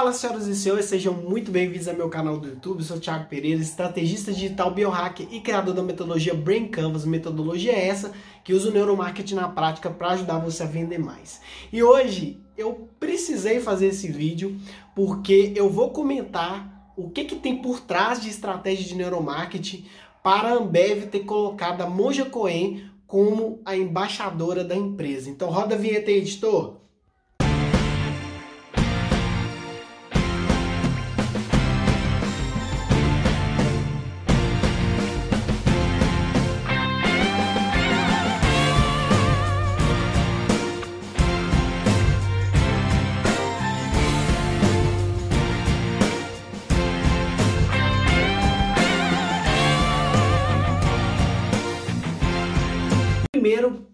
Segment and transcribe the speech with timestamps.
[0.00, 2.78] Fala senhoras e senhores, sejam muito bem-vindos ao meu canal do YouTube.
[2.78, 7.04] Eu sou Thiago Pereira, estrategista digital biohacker e criador da metodologia Brain Canvas.
[7.04, 8.10] Metodologia é essa
[8.42, 11.42] que usa o neuromarketing na prática para ajudar você a vender mais.
[11.70, 14.58] E hoje eu precisei fazer esse vídeo
[14.94, 19.84] porque eu vou comentar o que, que tem por trás de estratégia de neuromarketing
[20.22, 25.28] para a Ambev ter colocado a Monja Coen como a embaixadora da empresa.
[25.28, 26.81] Então roda a vinheta aí, editor.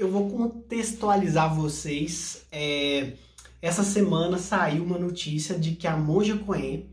[0.09, 2.47] Eu vou contextualizar vocês.
[2.51, 3.13] É,
[3.61, 6.87] essa semana saiu uma notícia de que a Monja Coen,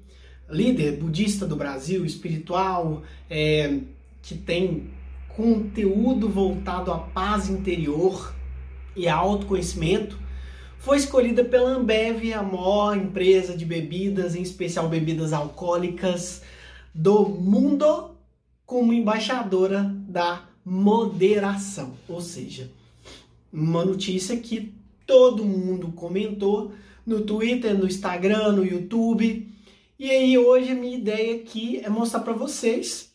[0.49, 3.79] líder budista do Brasil, espiritual, é,
[4.21, 4.89] que tem
[5.29, 8.33] conteúdo voltado à paz interior
[8.95, 10.19] e autoconhecimento,
[10.77, 16.41] foi escolhida pela Ambev, a maior empresa de bebidas, em especial bebidas alcoólicas
[16.93, 18.11] do mundo,
[18.65, 21.93] como embaixadora da moderação.
[22.07, 22.69] Ou seja,
[23.55, 24.73] uma notícia que
[25.05, 26.73] todo mundo comentou
[27.05, 29.47] no Twitter, no Instagram, no YouTube.
[29.97, 33.11] E aí hoje a minha ideia aqui é mostrar para vocês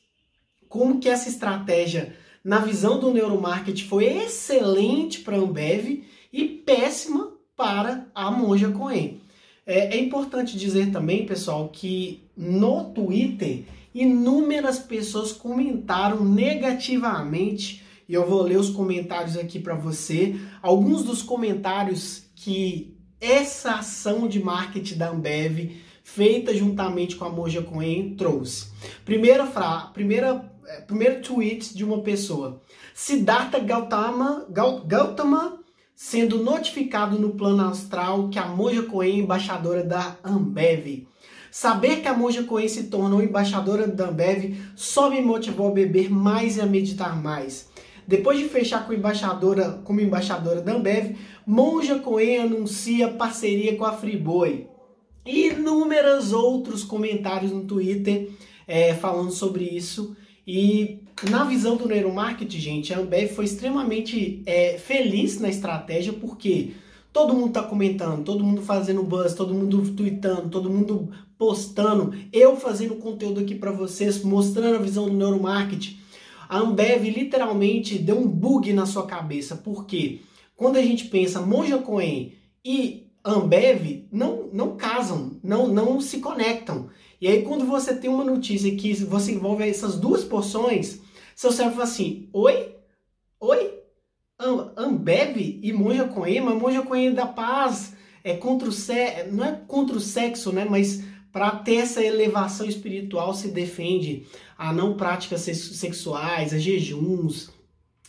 [0.69, 7.33] como que essa estratégia na visão do neuromarketing foi excelente para a Ambev e péssima
[7.55, 9.21] para a Monja Coen.
[9.67, 18.27] É, é importante dizer também, pessoal, que no Twitter inúmeras pessoas comentaram negativamente e eu
[18.27, 20.35] vou ler os comentários aqui para você.
[20.61, 27.63] Alguns dos comentários que essa ação de marketing da Ambev feita juntamente com a Moja
[27.63, 28.67] Coen trouxe.
[29.05, 32.61] Primeira frase, primeira é, primeiro tweet de uma pessoa.
[32.93, 35.61] Siddhartha Gautama, Gautama
[35.95, 41.07] sendo notificado no plano astral que a Moja Coen é embaixadora da Ambev.
[41.49, 46.11] Saber que a Monja Coen se tornou embaixadora da Ambev só me motivou a beber
[46.11, 47.71] mais e a meditar mais.
[48.07, 51.17] Depois de fechar com embaixadora, como embaixadora da Ambev,
[51.47, 54.67] Monja Coen anuncia parceria com a Friboi.
[55.25, 58.31] Inúmeros outros comentários no Twitter
[58.67, 60.17] é, falando sobre isso.
[60.47, 61.01] E
[61.31, 66.73] na visão do neuromarketing, gente, a Ambev foi extremamente é, feliz na estratégia, porque
[67.13, 72.57] Todo mundo tá comentando, todo mundo fazendo buzz, todo mundo tweetando, todo mundo postando, eu
[72.57, 75.99] fazendo conteúdo aqui para vocês, mostrando a visão do neuromarketing.
[76.51, 80.23] A Ambev literalmente deu um bug na sua cabeça, porque
[80.57, 82.33] quando a gente pensa Monja Coen
[82.65, 86.91] e Ambev não, não casam, não, não se conectam.
[87.21, 91.01] E aí quando você tem uma notícia que você envolve essas duas porções,
[91.37, 92.75] seu cérebro fala assim, oi?
[93.39, 93.73] Oi?
[94.77, 97.95] Ambev e Monja Coen, mas Monja Coen da paz
[98.25, 101.01] é contra o sexo, não é contra o sexo, né, mas
[101.33, 104.27] para ter essa elevação espiritual se defende
[104.59, 107.51] a não práticas sexuais, a jejuns,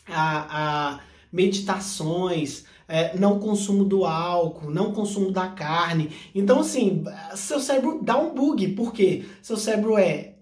[0.08, 1.00] a, a
[1.32, 6.10] meditações, é, não consumo do álcool, não consumo da carne.
[6.36, 7.06] Então, assim,
[7.36, 10.34] seu cérebro dá um bug, porque seu cérebro é,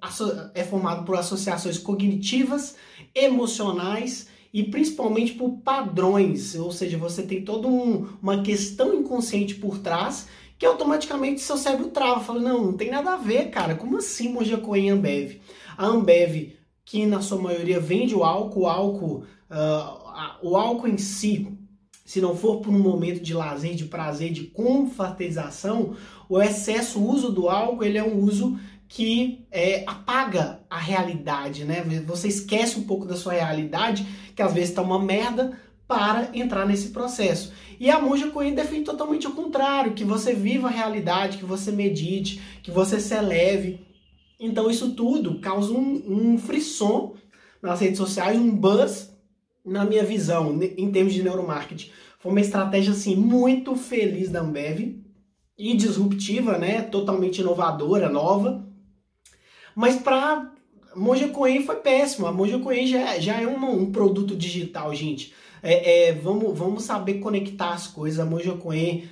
[0.56, 2.76] é formado por associações cognitivas,
[3.14, 9.78] emocionais e principalmente por padrões, ou seja, você tem toda um, uma questão inconsciente por
[9.78, 10.28] trás
[10.60, 14.34] que automaticamente seu cérebro trava, fala, não, não tem nada a ver, cara, como assim
[14.34, 15.40] Moja Coen Ambev?
[15.78, 16.54] A Ambev,
[16.84, 21.58] que na sua maioria vende o álcool, o álcool, uh, o álcool em si,
[22.04, 25.96] se não for por um momento de lazer, de prazer, de confraternização,
[26.28, 28.60] o excesso, o uso do álcool, ele é um uso
[28.90, 31.84] que é, apaga a realidade, né?
[32.06, 34.06] Você esquece um pouco da sua realidade,
[34.36, 35.58] que às vezes está uma merda,
[35.90, 37.52] para entrar nesse processo.
[37.80, 41.72] E a Monja Coen defende totalmente o contrário, que você viva a realidade, que você
[41.72, 43.80] medite, que você se eleve.
[44.40, 47.16] Então isso tudo causa um, um frisson
[47.60, 49.12] nas redes sociais, um buzz
[49.66, 51.90] na minha visão, em termos de neuromarketing.
[52.20, 55.04] Foi uma estratégia assim muito feliz da Ambev
[55.58, 56.84] e disruptiva, né?
[56.84, 58.64] Totalmente inovadora, nova.
[59.76, 60.54] Mas para
[60.96, 62.28] Monja Coen foi péssimo.
[62.28, 65.34] A Monja Coen já, já é um, um produto digital, gente.
[65.62, 68.20] É, é, vamos, vamos saber conectar as coisas.
[68.20, 69.10] A Monja Coen,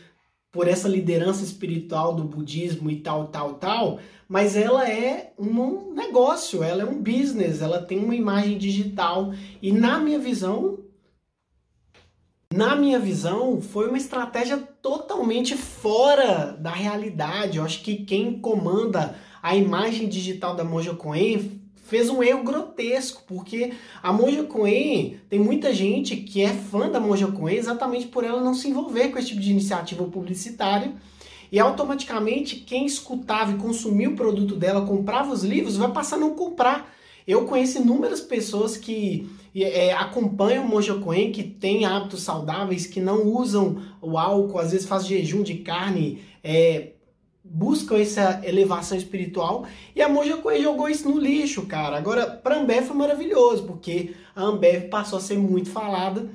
[0.51, 6.63] por essa liderança espiritual do budismo e tal, tal, tal, mas ela é um negócio,
[6.63, 9.33] ela é um business, ela tem uma imagem digital.
[9.61, 10.79] E na minha visão,
[12.53, 17.57] na minha visão, foi uma estratégia totalmente fora da realidade.
[17.57, 23.23] Eu acho que quem comanda a imagem digital da Moja Coen fez um erro grotesco,
[23.25, 23.73] porque
[24.03, 28.41] a Moja Coen tem muita gente que é fã da Moja Coen exatamente por ela
[28.41, 30.93] não se envolver com esse tipo de iniciativa publicitária.
[31.49, 36.19] E automaticamente quem escutava e consumia o produto dela, comprava os livros, vai passar a
[36.19, 36.93] não comprar.
[37.25, 42.99] Eu conheço inúmeras pessoas que é, acompanham o Moja Coen, que têm hábitos saudáveis, que
[42.99, 46.89] não usam o álcool, às vezes faz jejum de carne, é,
[47.49, 49.65] buscam essa elevação espiritual
[49.95, 51.97] e a Moja Coen jogou isso no lixo, cara.
[51.97, 56.29] Agora, para Ambev foi maravilhoso, porque a Ambev passou a ser muito falada.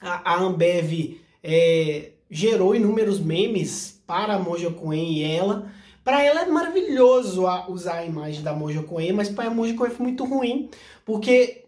[0.00, 5.70] A, a Ambev é, gerou inúmeros memes para a Moja Coen e ela.
[6.04, 9.90] Para ela é maravilhoso usar a imagem da Moja Coen, mas para a Moja Coen
[9.90, 10.68] foi muito ruim,
[11.04, 11.64] porque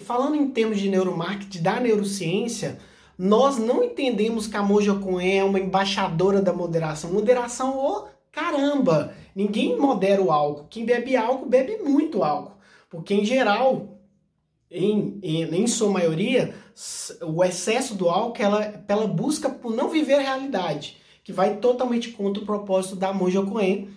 [0.00, 2.78] falando em termos de neuromarketing, da neurociência,
[3.18, 7.12] nós não entendemos que a Moja Coen é uma embaixadora da moderação.
[7.12, 10.66] Moderação, oh, Caramba, ninguém modera o álcool.
[10.68, 12.56] Quem bebe álcool, bebe muito álcool.
[12.90, 13.98] Porque, em geral,
[14.70, 16.54] em, em, em sua maioria,
[17.22, 22.10] o excesso do álcool, ela, ela busca por não viver a realidade, que vai totalmente
[22.10, 23.88] contra o propósito da Monja Coen.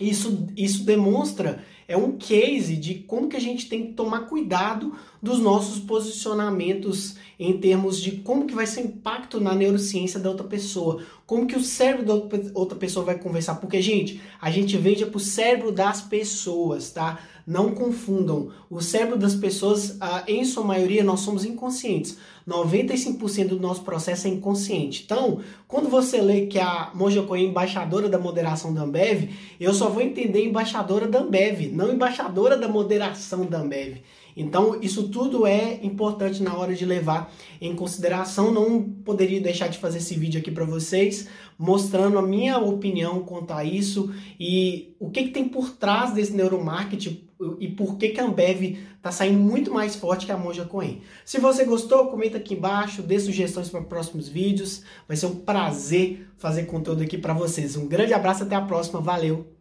[0.00, 4.94] Isso, isso demonstra é um case de como que a gente tem que tomar cuidado
[5.22, 10.28] dos nossos posicionamentos em termos de como que vai ser o impacto na neurociência da
[10.28, 12.14] outra pessoa, como que o cérebro da
[12.54, 17.18] outra pessoa vai conversar, porque gente, a gente veja para o cérebro das pessoas, tá?
[17.46, 18.50] Não confundam.
[18.68, 22.18] O cérebro das pessoas, ah, em sua maioria, nós somos inconscientes.
[22.46, 25.02] 95% do nosso processo é inconsciente.
[25.04, 29.72] Então, quando você lê que a Monja Coen é embaixadora da moderação da Ambev, eu
[29.72, 33.98] só vou entender embaixadora da Ambev, não embaixadora da moderação da Ambev.
[34.36, 38.52] Então, isso tudo é importante na hora de levar em consideração.
[38.52, 41.26] Não poderia deixar de fazer esse vídeo aqui para vocês,
[41.58, 46.32] mostrando a minha opinião quanto a isso e o que, que tem por trás desse
[46.32, 47.26] neuromarketing
[47.58, 51.02] e por que, que a Ambev está saindo muito mais forte que a Monja Coen.
[51.24, 54.82] Se você gostou, comenta aqui embaixo, dê sugestões para próximos vídeos.
[55.06, 57.76] Vai ser um prazer fazer conteúdo aqui para vocês.
[57.76, 59.00] Um grande abraço, até a próxima.
[59.00, 59.55] Valeu!